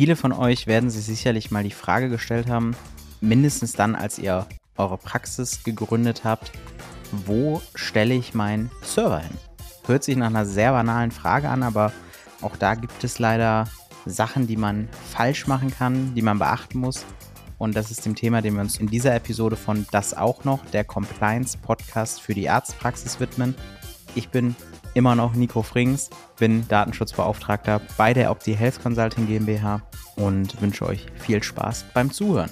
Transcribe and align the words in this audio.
Viele 0.00 0.16
von 0.16 0.32
euch 0.32 0.66
werden 0.66 0.88
sich 0.88 1.04
sicherlich 1.04 1.50
mal 1.50 1.62
die 1.62 1.70
Frage 1.70 2.08
gestellt 2.08 2.48
haben, 2.48 2.74
mindestens 3.20 3.74
dann, 3.74 3.94
als 3.94 4.18
ihr 4.18 4.46
eure 4.78 4.96
Praxis 4.96 5.62
gegründet 5.62 6.24
habt, 6.24 6.52
wo 7.12 7.60
stelle 7.74 8.14
ich 8.14 8.32
meinen 8.32 8.70
Server 8.80 9.18
hin? 9.18 9.36
Hört 9.84 10.02
sich 10.02 10.16
nach 10.16 10.28
einer 10.28 10.46
sehr 10.46 10.72
banalen 10.72 11.10
Frage 11.10 11.50
an, 11.50 11.62
aber 11.62 11.92
auch 12.40 12.56
da 12.56 12.76
gibt 12.76 13.04
es 13.04 13.18
leider 13.18 13.68
Sachen, 14.06 14.46
die 14.46 14.56
man 14.56 14.88
falsch 15.10 15.46
machen 15.46 15.70
kann, 15.70 16.14
die 16.14 16.22
man 16.22 16.38
beachten 16.38 16.78
muss. 16.78 17.04
Und 17.58 17.76
das 17.76 17.90
ist 17.90 18.06
dem 18.06 18.14
Thema, 18.14 18.40
dem 18.40 18.54
wir 18.54 18.62
uns 18.62 18.78
in 18.78 18.86
dieser 18.86 19.14
Episode 19.14 19.56
von 19.56 19.86
Das 19.90 20.14
auch 20.14 20.44
noch, 20.44 20.64
der 20.70 20.84
Compliance 20.84 21.58
Podcast 21.58 22.22
für 22.22 22.32
die 22.32 22.48
Arztpraxis 22.48 23.20
widmen. 23.20 23.54
Ich 24.14 24.30
bin 24.30 24.56
immer 24.94 25.14
noch 25.14 25.34
Nico 25.34 25.62
Frings, 25.62 26.10
bin 26.38 26.66
Datenschutzbeauftragter 26.68 27.80
bei 27.96 28.12
der 28.12 28.30
Opti 28.30 28.54
Health 28.54 28.82
Consulting 28.82 29.26
GmbH 29.26 29.82
und 30.16 30.60
wünsche 30.60 30.86
euch 30.86 31.06
viel 31.16 31.42
Spaß 31.42 31.86
beim 31.94 32.10
Zuhören. 32.10 32.50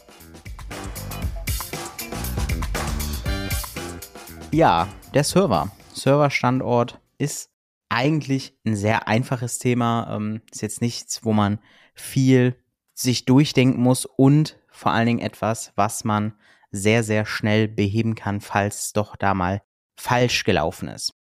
Ja, 4.52 4.88
der 5.14 5.24
Server. 5.24 5.70
Serverstandort 5.92 7.00
ist 7.18 7.50
eigentlich 7.88 8.56
ein 8.64 8.76
sehr 8.76 9.08
einfaches 9.08 9.58
Thema. 9.58 10.14
Ähm, 10.14 10.42
ist 10.50 10.62
jetzt 10.62 10.80
nichts, 10.80 11.24
wo 11.24 11.32
man 11.32 11.58
viel 11.94 12.56
sich 12.94 13.24
durchdenken 13.24 13.82
muss 13.82 14.04
und 14.04 14.58
vor 14.70 14.92
allen 14.92 15.06
Dingen 15.06 15.18
etwas, 15.18 15.72
was 15.76 16.04
man 16.04 16.34
sehr, 16.70 17.02
sehr 17.02 17.26
schnell 17.26 17.68
beheben 17.68 18.14
kann, 18.14 18.40
falls 18.40 18.92
doch 18.92 19.16
da 19.16 19.34
mal 19.34 19.62
falsch 19.96 20.44
gelaufen 20.44 20.88
ist. 20.88 21.17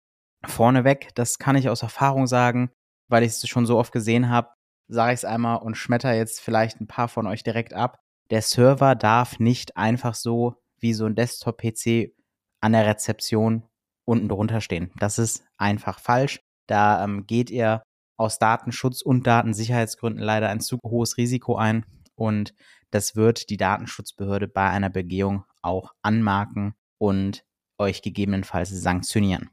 Vorneweg, 0.45 1.13
das 1.15 1.37
kann 1.37 1.55
ich 1.55 1.69
aus 1.69 1.83
Erfahrung 1.83 2.27
sagen, 2.27 2.71
weil 3.07 3.23
ich 3.23 3.29
es 3.29 3.47
schon 3.47 3.65
so 3.65 3.77
oft 3.77 3.91
gesehen 3.91 4.29
habe, 4.29 4.49
sage 4.87 5.13
ich 5.13 5.19
es 5.19 5.25
einmal 5.25 5.57
und 5.57 5.75
schmetter 5.75 6.13
jetzt 6.13 6.41
vielleicht 6.41 6.81
ein 6.81 6.87
paar 6.87 7.07
von 7.07 7.27
euch 7.27 7.43
direkt 7.43 7.73
ab. 7.73 7.99
Der 8.29 8.41
Server 8.41 8.95
darf 8.95 9.39
nicht 9.39 9.77
einfach 9.77 10.15
so 10.15 10.55
wie 10.79 10.93
so 10.93 11.05
ein 11.05 11.15
Desktop-PC 11.15 12.13
an 12.61 12.73
der 12.73 12.85
Rezeption 12.85 13.63
unten 14.05 14.29
drunter 14.29 14.61
stehen. 14.61 14.91
Das 14.99 15.17
ist 15.17 15.45
einfach 15.57 15.99
falsch. 15.99 16.39
Da 16.67 17.03
ähm, 17.03 17.25
geht 17.25 17.49
ihr 17.49 17.83
aus 18.17 18.39
Datenschutz- 18.39 19.01
und 19.01 19.27
Datensicherheitsgründen 19.27 20.23
leider 20.23 20.49
ein 20.49 20.59
zu 20.59 20.77
hohes 20.83 21.17
Risiko 21.17 21.55
ein 21.55 21.85
und 22.15 22.53
das 22.91 23.15
wird 23.15 23.49
die 23.49 23.57
Datenschutzbehörde 23.57 24.47
bei 24.47 24.69
einer 24.69 24.89
Begehung 24.89 25.45
auch 25.61 25.93
anmarken 26.03 26.75
und 26.99 27.43
euch 27.79 28.01
gegebenenfalls 28.01 28.69
sanktionieren. 28.69 29.49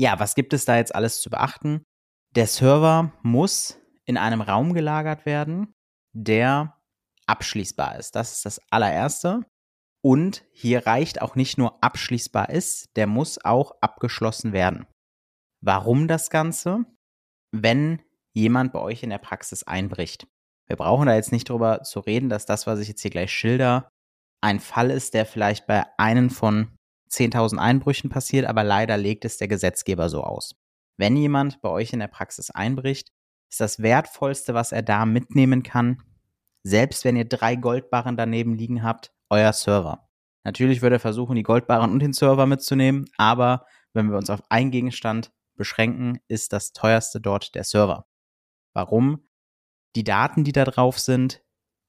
Ja, 0.00 0.18
was 0.18 0.34
gibt 0.34 0.54
es 0.54 0.64
da 0.64 0.78
jetzt 0.78 0.94
alles 0.94 1.20
zu 1.20 1.28
beachten? 1.28 1.84
Der 2.34 2.46
Server 2.46 3.12
muss 3.22 3.78
in 4.06 4.16
einem 4.16 4.40
Raum 4.40 4.72
gelagert 4.72 5.26
werden, 5.26 5.74
der 6.16 6.80
abschließbar 7.26 7.98
ist. 7.98 8.16
Das 8.16 8.32
ist 8.32 8.46
das 8.46 8.62
allererste. 8.70 9.44
Und 10.02 10.42
hier 10.52 10.86
reicht 10.86 11.20
auch 11.20 11.34
nicht 11.34 11.58
nur 11.58 11.84
abschließbar 11.84 12.48
ist, 12.48 12.96
der 12.96 13.06
muss 13.06 13.44
auch 13.44 13.72
abgeschlossen 13.82 14.54
werden. 14.54 14.86
Warum 15.62 16.08
das 16.08 16.30
Ganze? 16.30 16.86
Wenn 17.52 18.00
jemand 18.32 18.72
bei 18.72 18.78
euch 18.78 19.02
in 19.02 19.10
der 19.10 19.18
Praxis 19.18 19.64
einbricht. 19.64 20.26
Wir 20.66 20.76
brauchen 20.76 21.08
da 21.08 21.14
jetzt 21.14 21.30
nicht 21.30 21.50
drüber 21.50 21.82
zu 21.82 22.00
reden, 22.00 22.30
dass 22.30 22.46
das, 22.46 22.66
was 22.66 22.80
ich 22.80 22.88
jetzt 22.88 23.02
hier 23.02 23.10
gleich 23.10 23.32
schilder, 23.32 23.90
ein 24.40 24.60
Fall 24.60 24.90
ist, 24.90 25.12
der 25.12 25.26
vielleicht 25.26 25.66
bei 25.66 25.84
einem 25.98 26.30
von 26.30 26.74
10.000 27.10 27.58
Einbrüchen 27.58 28.10
passiert, 28.10 28.46
aber 28.46 28.64
leider 28.64 28.96
legt 28.96 29.24
es 29.24 29.36
der 29.36 29.48
Gesetzgeber 29.48 30.08
so 30.08 30.22
aus. 30.22 30.54
Wenn 30.96 31.16
jemand 31.16 31.60
bei 31.60 31.68
euch 31.68 31.92
in 31.92 32.00
der 32.00 32.08
Praxis 32.08 32.50
einbricht, 32.50 33.10
ist 33.50 33.60
das 33.60 33.82
Wertvollste, 33.82 34.54
was 34.54 34.72
er 34.72 34.82
da 34.82 35.06
mitnehmen 35.06 35.62
kann, 35.62 36.02
selbst 36.62 37.04
wenn 37.04 37.16
ihr 37.16 37.24
drei 37.24 37.56
Goldbarren 37.56 38.16
daneben 38.16 38.54
liegen 38.54 38.82
habt, 38.82 39.12
euer 39.28 39.52
Server. 39.52 40.08
Natürlich 40.44 40.82
würde 40.82 40.96
er 40.96 41.00
versuchen, 41.00 41.36
die 41.36 41.42
Goldbarren 41.42 41.90
und 41.90 42.00
den 42.00 42.12
Server 42.12 42.46
mitzunehmen, 42.46 43.06
aber 43.16 43.66
wenn 43.92 44.10
wir 44.10 44.16
uns 44.16 44.30
auf 44.30 44.42
einen 44.48 44.70
Gegenstand 44.70 45.32
beschränken, 45.56 46.20
ist 46.28 46.52
das 46.52 46.72
teuerste 46.72 47.20
dort 47.20 47.54
der 47.54 47.64
Server. 47.64 48.06
Warum? 48.72 49.28
Die 49.96 50.04
Daten, 50.04 50.44
die 50.44 50.52
da 50.52 50.64
drauf 50.64 50.98
sind, 50.98 51.42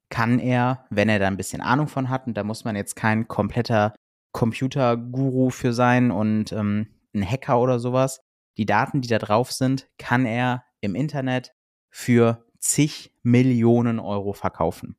kann 0.09 0.40
er, 0.40 0.85
wenn 0.90 1.09
er 1.09 1.19
da 1.19 1.28
ein 1.28 1.38
bisschen 1.38 1.62
Ahnung 1.62 1.88
von 1.88 2.09
hat, 2.09 2.28
und 2.28 2.35
da 2.35 2.44
muss 2.44 2.66
man 2.66 2.75
jetzt 2.75 2.96
kein 2.96 3.28
kompletter 3.28 3.94
Computerguru 4.31 5.50
für 5.50 5.74
sein 5.74 6.12
und 6.12 6.52
ähm, 6.52 6.88
ein 7.14 7.30
Hacker 7.30 7.59
oder 7.59 7.80
sowas, 7.80 8.22
die 8.58 8.66
Daten, 8.66 9.02
die 9.02 9.08
da 9.08 9.18
drauf 9.18 9.52
sind, 9.52 9.90
kann 9.97 10.25
er 10.25 10.64
im 10.81 10.96
Internet 10.96 11.53
für 11.90 12.46
zig 12.59 13.14
Millionen 13.24 14.00
Euro 14.00 14.34
verkaufen. 14.34 14.96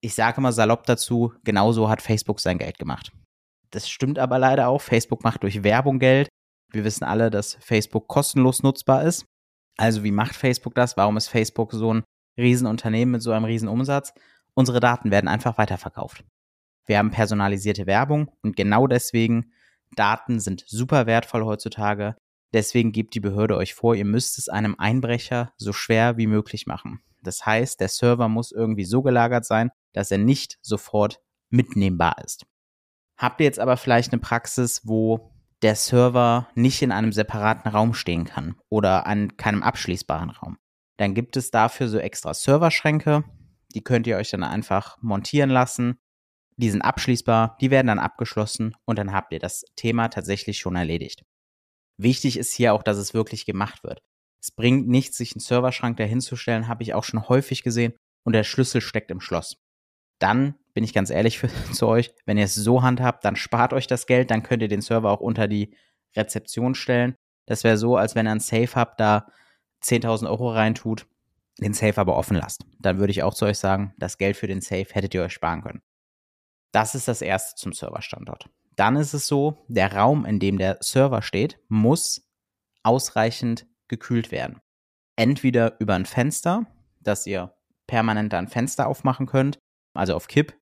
Ich 0.00 0.14
sage 0.14 0.40
mal 0.40 0.52
salopp 0.52 0.84
dazu, 0.86 1.32
genauso 1.44 1.88
hat 1.88 2.02
Facebook 2.02 2.40
sein 2.40 2.58
Geld 2.58 2.78
gemacht. 2.78 3.12
Das 3.70 3.88
stimmt 3.88 4.18
aber 4.18 4.38
leider 4.38 4.68
auch. 4.68 4.80
Facebook 4.80 5.24
macht 5.24 5.42
durch 5.42 5.62
Werbung 5.62 5.98
Geld. 5.98 6.28
Wir 6.72 6.84
wissen 6.84 7.04
alle, 7.04 7.30
dass 7.30 7.54
Facebook 7.60 8.08
kostenlos 8.08 8.62
nutzbar 8.62 9.04
ist. 9.04 9.26
Also 9.76 10.04
wie 10.04 10.10
macht 10.10 10.34
Facebook 10.34 10.74
das? 10.74 10.96
Warum 10.96 11.16
ist 11.16 11.28
Facebook 11.28 11.72
so 11.72 11.94
ein 11.94 12.04
Riesenunternehmen 12.36 13.12
mit 13.12 13.22
so 13.22 13.32
einem 13.32 13.44
Riesenumsatz? 13.44 14.12
Unsere 14.54 14.80
Daten 14.80 15.10
werden 15.10 15.28
einfach 15.28 15.58
weiterverkauft. 15.58 16.24
Wir 16.88 16.98
haben 16.98 17.10
personalisierte 17.10 17.86
Werbung 17.86 18.30
und 18.42 18.56
genau 18.56 18.86
deswegen, 18.86 19.52
Daten 19.94 20.40
sind 20.40 20.64
super 20.66 21.06
wertvoll 21.06 21.44
heutzutage. 21.44 22.16
Deswegen 22.52 22.92
gibt 22.92 23.14
die 23.14 23.20
Behörde 23.20 23.56
euch 23.56 23.74
vor, 23.74 23.94
ihr 23.94 24.06
müsst 24.06 24.38
es 24.38 24.48
einem 24.48 24.74
Einbrecher 24.78 25.52
so 25.56 25.72
schwer 25.72 26.16
wie 26.16 26.26
möglich 26.26 26.66
machen. 26.66 27.00
Das 27.22 27.44
heißt, 27.44 27.78
der 27.80 27.88
Server 27.88 28.28
muss 28.28 28.52
irgendwie 28.52 28.86
so 28.86 29.02
gelagert 29.02 29.44
sein, 29.44 29.70
dass 29.92 30.10
er 30.10 30.18
nicht 30.18 30.58
sofort 30.62 31.20
mitnehmbar 31.50 32.16
ist. 32.24 32.46
Habt 33.18 33.40
ihr 33.40 33.44
jetzt 33.44 33.58
aber 33.58 33.76
vielleicht 33.76 34.12
eine 34.12 34.20
Praxis, 34.20 34.82
wo 34.84 35.32
der 35.62 35.74
Server 35.74 36.48
nicht 36.54 36.80
in 36.82 36.92
einem 36.92 37.12
separaten 37.12 37.70
Raum 37.70 37.92
stehen 37.92 38.24
kann 38.24 38.54
oder 38.68 39.06
an 39.06 39.36
keinem 39.36 39.62
abschließbaren 39.62 40.30
Raum. 40.30 40.56
Dann 40.96 41.14
gibt 41.14 41.36
es 41.36 41.50
dafür 41.50 41.88
so 41.88 41.98
extra 41.98 42.32
Serverschränke, 42.32 43.24
die 43.74 43.82
könnt 43.82 44.06
ihr 44.06 44.16
euch 44.16 44.30
dann 44.30 44.44
einfach 44.44 44.96
montieren 45.02 45.50
lassen. 45.50 45.98
Die 46.58 46.70
sind 46.70 46.82
abschließbar, 46.82 47.56
die 47.60 47.70
werden 47.70 47.86
dann 47.86 48.00
abgeschlossen 48.00 48.74
und 48.84 48.98
dann 48.98 49.12
habt 49.12 49.32
ihr 49.32 49.38
das 49.38 49.64
Thema 49.76 50.08
tatsächlich 50.08 50.58
schon 50.58 50.74
erledigt. 50.74 51.24
Wichtig 51.96 52.36
ist 52.36 52.52
hier 52.52 52.74
auch, 52.74 52.82
dass 52.82 52.98
es 52.98 53.14
wirklich 53.14 53.46
gemacht 53.46 53.84
wird. 53.84 54.00
Es 54.40 54.50
bringt 54.50 54.88
nichts, 54.88 55.16
sich 55.16 55.32
einen 55.32 55.40
Serverschrank 55.40 55.96
dahinzustellen, 55.96 56.68
habe 56.68 56.82
ich 56.82 56.94
auch 56.94 57.04
schon 57.04 57.28
häufig 57.28 57.62
gesehen, 57.62 57.94
und 58.24 58.32
der 58.32 58.44
Schlüssel 58.44 58.80
steckt 58.80 59.10
im 59.10 59.20
Schloss. 59.20 59.56
Dann 60.18 60.56
bin 60.74 60.84
ich 60.84 60.92
ganz 60.92 61.10
ehrlich 61.10 61.38
für, 61.40 61.48
zu 61.72 61.86
euch, 61.86 62.12
wenn 62.26 62.38
ihr 62.38 62.44
es 62.44 62.54
so 62.54 62.82
handhabt, 62.82 63.24
dann 63.24 63.36
spart 63.36 63.72
euch 63.72 63.86
das 63.86 64.06
Geld, 64.06 64.30
dann 64.30 64.42
könnt 64.42 64.62
ihr 64.62 64.68
den 64.68 64.82
Server 64.82 65.10
auch 65.10 65.20
unter 65.20 65.48
die 65.48 65.74
Rezeption 66.16 66.74
stellen. 66.74 67.14
Das 67.46 67.64
wäre 67.64 67.78
so, 67.78 67.96
als 67.96 68.14
wenn 68.14 68.26
ihr 68.26 68.32
ein 68.32 68.40
Safe 68.40 68.74
habt, 68.74 69.00
da 69.00 69.28
10.000 69.82 70.28
Euro 70.28 70.50
reintut, 70.52 71.06
den 71.60 71.72
Safe 71.72 72.00
aber 72.00 72.16
offen 72.16 72.36
lasst. 72.36 72.64
Dann 72.78 72.98
würde 72.98 73.12
ich 73.12 73.22
auch 73.22 73.34
zu 73.34 73.46
euch 73.46 73.58
sagen, 73.58 73.94
das 73.96 74.18
Geld 74.18 74.36
für 74.36 74.46
den 74.46 74.60
Safe 74.60 74.86
hättet 74.90 75.14
ihr 75.14 75.22
euch 75.22 75.32
sparen 75.32 75.62
können. 75.62 75.82
Das 76.72 76.94
ist 76.94 77.08
das 77.08 77.22
erste 77.22 77.56
zum 77.56 77.72
Serverstandort. 77.72 78.48
Dann 78.76 78.96
ist 78.96 79.14
es 79.14 79.26
so, 79.26 79.64
der 79.68 79.94
Raum, 79.94 80.24
in 80.24 80.38
dem 80.38 80.58
der 80.58 80.78
Server 80.80 81.22
steht, 81.22 81.58
muss 81.68 82.28
ausreichend 82.84 83.66
gekühlt 83.88 84.30
werden. 84.30 84.60
Entweder 85.16 85.80
über 85.80 85.94
ein 85.94 86.06
Fenster, 86.06 86.66
dass 87.00 87.26
ihr 87.26 87.54
permanent 87.88 88.32
ein 88.34 88.48
Fenster 88.48 88.86
aufmachen 88.86 89.26
könnt, 89.26 89.58
also 89.94 90.14
auf 90.14 90.28
Kipp. 90.28 90.56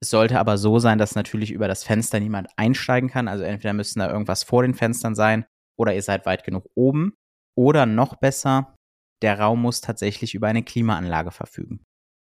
Es 0.00 0.10
sollte 0.10 0.38
aber 0.38 0.56
so 0.58 0.78
sein, 0.78 0.96
dass 0.98 1.14
natürlich 1.14 1.50
über 1.50 1.68
das 1.68 1.82
Fenster 1.82 2.20
niemand 2.20 2.48
einsteigen 2.56 3.10
kann. 3.10 3.28
Also 3.28 3.44
entweder 3.44 3.74
müssen 3.74 3.98
da 3.98 4.08
irgendwas 4.10 4.44
vor 4.44 4.62
den 4.62 4.74
Fenstern 4.74 5.14
sein 5.14 5.44
oder 5.76 5.94
ihr 5.94 6.02
seid 6.02 6.24
weit 6.24 6.44
genug 6.44 6.70
oben. 6.74 7.14
Oder 7.56 7.84
noch 7.84 8.16
besser, 8.16 8.76
der 9.22 9.40
Raum 9.40 9.60
muss 9.60 9.80
tatsächlich 9.80 10.34
über 10.34 10.46
eine 10.46 10.62
Klimaanlage 10.62 11.32
verfügen. 11.32 11.84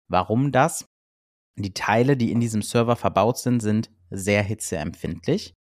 Warum 0.09 0.51
das? 0.51 0.90
Die 1.57 1.75
Teile, 1.75 2.17
die 2.17 2.33
in 2.33 2.41
diesem 2.41 2.63
Server 2.63 2.97
verbaut 2.97 3.39
sind, 3.39 3.61
sind 3.61 3.91
sehr 4.11 4.43
hitzeempfindlich 4.43 5.55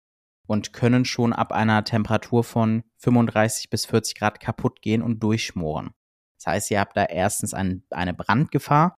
und 0.47 0.73
können 0.73 1.05
schon 1.05 1.33
ab 1.33 1.53
einer 1.53 1.85
Temperatur 1.85 2.45
von 2.45 2.85
35 2.99 3.71
bis 3.71 3.87
40 3.87 4.15
Grad 4.17 4.41
kaputt 4.41 4.83
gehen 4.83 5.03
und 5.03 5.23
durchschmoren. 5.23 5.91
Das 6.39 6.47
heißt, 6.47 6.71
ihr 6.71 6.81
habt 6.81 6.97
da 6.97 7.05
erstens 7.05 7.55
ein, 7.55 7.83
eine 7.91 8.15
Brandgefahr 8.15 8.95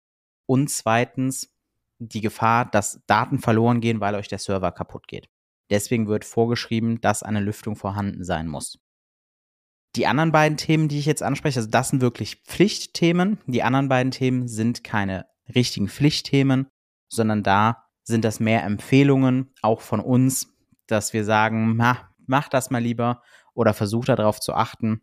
und 0.46 0.70
zweitens 0.70 1.54
die 2.00 2.22
Gefahr, 2.22 2.66
dass 2.66 3.02
Daten 3.08 3.40
verloren 3.40 3.82
gehen, 3.82 4.00
weil 4.00 4.16
euch 4.16 4.28
der 4.28 4.40
Server 4.40 4.72
kaputt 4.72 5.08
geht. 5.08 5.30
Deswegen 5.70 6.08
wird 6.08 6.26
vorgeschrieben, 6.26 7.02
dass 7.02 7.24
eine 7.24 7.40
Lüftung 7.40 7.76
vorhanden 7.76 8.24
sein 8.24 8.48
muss. 8.48 8.80
Die 9.96 10.06
anderen 10.06 10.32
beiden 10.32 10.58
Themen, 10.58 10.88
die 10.88 11.00
ich 11.00 11.06
jetzt 11.06 11.24
anspreche, 11.24 11.60
also 11.60 11.70
das 11.70 11.90
sind 11.90 12.02
wirklich 12.02 12.44
Pflichtthemen. 12.46 13.40
Die 13.48 13.64
anderen 13.64 13.90
beiden 13.90 14.12
Themen 14.12 14.48
sind 14.48 14.84
keine 14.84 15.26
richtigen 15.54 15.88
Pflichtthemen, 15.88 16.68
sondern 17.10 17.44
da 17.44 17.86
sind 18.04 18.24
das 18.24 18.40
mehr 18.40 18.64
Empfehlungen, 18.64 19.54
auch 19.62 19.82
von 19.82 20.00
uns, 20.00 20.56
dass 20.88 21.14
wir 21.14 21.26
sagen, 21.26 21.76
na, 21.76 22.10
macht 22.26 22.54
das 22.54 22.70
mal 22.70 22.82
lieber 22.82 23.22
oder 23.54 23.74
versucht 23.74 24.10
darauf 24.10 24.40
zu 24.40 24.54
achten, 24.54 25.02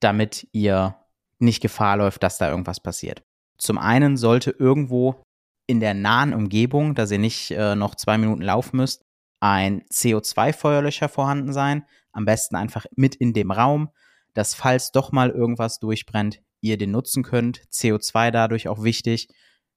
damit 0.00 0.46
ihr 0.52 0.96
nicht 1.38 1.62
Gefahr 1.62 1.96
läuft, 1.96 2.22
dass 2.22 2.38
da 2.38 2.50
irgendwas 2.50 2.80
passiert. 2.80 3.22
Zum 3.58 3.78
einen 3.78 4.16
sollte 4.16 4.50
irgendwo 4.50 5.22
in 5.66 5.80
der 5.80 5.94
nahen 5.94 6.34
Umgebung, 6.34 6.94
dass 6.94 7.10
ihr 7.10 7.18
nicht 7.18 7.50
äh, 7.52 7.74
noch 7.74 7.94
zwei 7.94 8.18
Minuten 8.18 8.42
laufen 8.42 8.76
müsst, 8.76 9.04
ein 9.40 9.82
CO2-Feuerlöscher 9.92 11.08
vorhanden 11.08 11.52
sein. 11.52 11.84
Am 12.12 12.24
besten 12.24 12.56
einfach 12.56 12.86
mit 12.94 13.14
in 13.14 13.32
dem 13.32 13.50
Raum, 13.50 13.90
dass 14.34 14.54
falls 14.54 14.92
doch 14.92 15.12
mal 15.12 15.30
irgendwas 15.30 15.80
durchbrennt, 15.80 16.40
ihr 16.60 16.78
den 16.78 16.92
nutzen 16.92 17.22
könnt. 17.22 17.62
CO2 17.72 18.30
dadurch 18.30 18.68
auch 18.68 18.82
wichtig. 18.82 19.28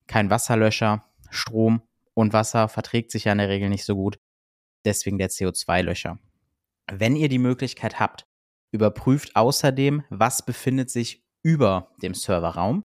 Kein 0.07 0.29
Wasserlöscher, 0.29 1.05
Strom 1.35 1.81
und 2.13 2.33
Wasser 2.33 2.67
verträgt 2.67 3.11
sich 3.11 3.25
ja 3.25 3.31
in 3.31 3.37
der 3.37 3.49
Regel 3.49 3.69
nicht 3.69 3.85
so 3.85 3.95
gut. 3.95 4.17
Deswegen 4.85 5.17
der 5.17 5.29
CO2-Löscher. 5.29 6.19
Wenn 6.91 7.15
ihr 7.15 7.29
die 7.29 7.39
Möglichkeit 7.39 7.99
habt, 7.99 8.25
überprüft 8.71 9.35
außerdem, 9.35 10.03
was 10.09 10.45
befindet 10.45 10.89
sich 10.89 11.23
über 11.43 11.91
dem 12.01 12.13
Serverraum. 12.13 12.83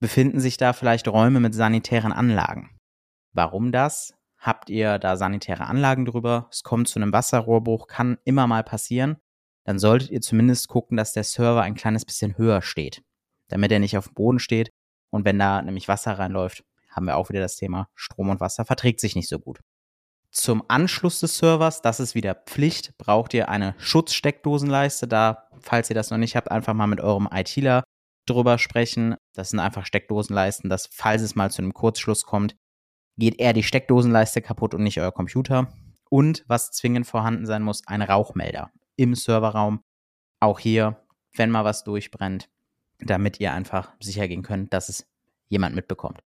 Befinden 0.00 0.40
sich 0.40 0.56
da 0.56 0.72
vielleicht 0.72 1.08
Räume 1.08 1.40
mit 1.40 1.54
sanitären 1.54 2.12
Anlagen? 2.12 2.76
Warum 3.32 3.72
das? 3.72 4.14
Habt 4.38 4.70
ihr 4.70 4.98
da 4.98 5.16
sanitäre 5.16 5.66
Anlagen 5.66 6.04
drüber? 6.04 6.48
Es 6.50 6.64
kommt 6.64 6.88
zu 6.88 6.98
einem 6.98 7.12
Wasserrohrbruch, 7.12 7.86
kann 7.86 8.18
immer 8.24 8.46
mal 8.46 8.64
passieren. 8.64 9.16
Dann 9.64 9.78
solltet 9.78 10.10
ihr 10.10 10.20
zumindest 10.20 10.68
gucken, 10.68 10.96
dass 10.96 11.12
der 11.12 11.24
Server 11.24 11.62
ein 11.62 11.74
kleines 11.74 12.04
bisschen 12.04 12.36
höher 12.36 12.62
steht, 12.62 13.02
damit 13.48 13.70
er 13.70 13.78
nicht 13.78 13.96
auf 13.96 14.08
dem 14.08 14.14
Boden 14.14 14.38
steht. 14.40 14.70
Und 15.10 15.24
wenn 15.24 15.38
da 15.38 15.62
nämlich 15.62 15.86
Wasser 15.86 16.18
reinläuft, 16.18 16.64
haben 16.92 17.06
wir 17.06 17.16
auch 17.16 17.28
wieder 17.28 17.40
das 17.40 17.56
Thema 17.56 17.88
Strom 17.94 18.30
und 18.30 18.40
Wasser 18.40 18.64
verträgt 18.64 19.00
sich 19.00 19.16
nicht 19.16 19.28
so 19.28 19.38
gut. 19.38 19.60
Zum 20.30 20.62
Anschluss 20.68 21.20
des 21.20 21.36
Servers, 21.36 21.82
das 21.82 22.00
ist 22.00 22.14
wieder 22.14 22.34
Pflicht, 22.34 22.96
braucht 22.96 23.34
ihr 23.34 23.50
eine 23.50 23.74
Schutzsteckdosenleiste. 23.78 25.06
Da, 25.06 25.48
falls 25.60 25.90
ihr 25.90 25.94
das 25.94 26.10
noch 26.10 26.16
nicht 26.16 26.36
habt, 26.36 26.50
einfach 26.50 26.72
mal 26.72 26.86
mit 26.86 27.00
eurem 27.00 27.28
ITler 27.30 27.84
drüber 28.26 28.56
sprechen. 28.56 29.16
Das 29.34 29.50
sind 29.50 29.60
einfach 29.60 29.84
Steckdosenleisten, 29.84 30.70
dass 30.70 30.88
falls 30.90 31.20
es 31.22 31.34
mal 31.34 31.50
zu 31.50 31.60
einem 31.60 31.74
Kurzschluss 31.74 32.24
kommt, 32.24 32.56
geht 33.18 33.38
eher 33.40 33.52
die 33.52 33.62
Steckdosenleiste 33.62 34.40
kaputt 34.40 34.74
und 34.74 34.82
nicht 34.82 34.98
euer 35.00 35.12
Computer. 35.12 35.72
Und 36.08 36.44
was 36.46 36.70
zwingend 36.70 37.06
vorhanden 37.06 37.46
sein 37.46 37.62
muss, 37.62 37.86
ein 37.86 38.02
Rauchmelder 38.02 38.70
im 38.96 39.14
Serverraum. 39.14 39.82
Auch 40.40 40.58
hier, 40.58 41.04
wenn 41.34 41.50
mal 41.50 41.64
was 41.64 41.84
durchbrennt, 41.84 42.48
damit 42.98 43.40
ihr 43.40 43.52
einfach 43.52 43.92
sicher 44.00 44.28
gehen 44.28 44.42
könnt, 44.42 44.72
dass 44.72 44.88
es 44.88 45.06
jemand 45.48 45.74
mitbekommt. 45.74 46.20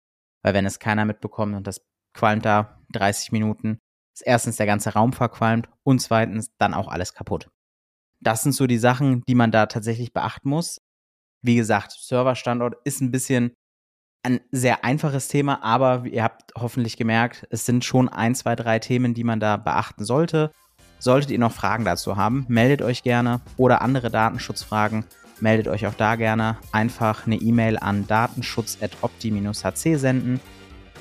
Weil 0.43 0.53
wenn 0.53 0.65
es 0.65 0.79
keiner 0.79 1.05
mitbekommt 1.05 1.55
und 1.55 1.65
das 1.65 1.81
qualmt 2.13 2.45
da 2.45 2.79
30 2.91 3.31
Minuten, 3.31 3.79
ist 4.13 4.21
erstens 4.25 4.57
der 4.57 4.67
ganze 4.67 4.93
Raum 4.93 5.13
verqualmt 5.13 5.67
und 5.83 5.99
zweitens 5.99 6.51
dann 6.57 6.73
auch 6.73 6.87
alles 6.87 7.13
kaputt. 7.13 7.49
Das 8.19 8.43
sind 8.43 8.53
so 8.53 8.67
die 8.67 8.77
Sachen, 8.77 9.23
die 9.27 9.35
man 9.35 9.51
da 9.51 9.65
tatsächlich 9.65 10.13
beachten 10.13 10.49
muss. 10.49 10.81
Wie 11.41 11.55
gesagt, 11.55 11.91
Serverstandort 11.91 12.75
ist 12.85 13.01
ein 13.01 13.11
bisschen 13.11 13.53
ein 14.25 14.39
sehr 14.51 14.85
einfaches 14.85 15.27
Thema, 15.27 15.61
aber 15.63 16.05
ihr 16.05 16.23
habt 16.23 16.53
hoffentlich 16.57 16.95
gemerkt, 16.95 17.45
es 17.49 17.65
sind 17.65 17.83
schon 17.83 18.07
ein, 18.07 18.35
zwei, 18.35 18.55
drei 18.55 18.79
Themen, 18.79 19.13
die 19.13 19.25
man 19.25 19.41
da 19.41 19.57
beachten 19.57 20.05
sollte. 20.05 20.51
Solltet 20.99 21.31
ihr 21.31 21.39
noch 21.39 21.51
Fragen 21.51 21.83
dazu 21.83 22.15
haben, 22.15 22.45
meldet 22.47 22.81
euch 22.81 23.03
gerne 23.03 23.41
oder 23.57 23.81
andere 23.81 24.09
Datenschutzfragen, 24.09 25.03
meldet 25.43 25.67
euch 25.67 25.85
auch 25.85 25.93
da 25.93 26.15
gerne. 26.15 26.57
Einfach 26.71 27.27
eine 27.27 27.35
E-Mail 27.35 27.77
an 27.77 28.07
datenschutz.opti-hc 28.07 29.97
senden. 29.97 30.39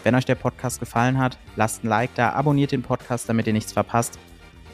Wenn 0.03 0.17
euch 0.17 0.25
der 0.25 0.35
Podcast 0.35 0.81
gefallen 0.81 1.17
hat, 1.19 1.39
lasst 1.55 1.85
ein 1.85 1.89
Like 1.89 2.13
da, 2.17 2.33
abonniert 2.33 2.73
den 2.73 2.83
Podcast, 2.83 3.29
damit 3.29 3.47
ihr 3.47 3.53
nichts 3.53 3.73
verpasst. 3.73 4.19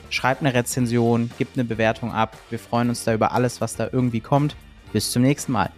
Schreibt 0.09 0.41
eine 0.41 0.55
Rezension, 0.55 1.31
gebt 1.37 1.59
eine 1.59 1.65
Bewertung 1.65 2.13
ab. 2.13 2.39
Wir 2.49 2.59
freuen 2.59 2.89
uns 2.89 3.05
da 3.05 3.13
über 3.13 3.33
alles, 3.33 3.61
was 3.61 3.77
da 3.77 3.91
irgendwie 3.93 4.21
kommt. 4.21 4.57
Bis 4.95 5.11
zum 5.11 5.21
nächsten 5.21 5.53
Mal. 5.53 5.71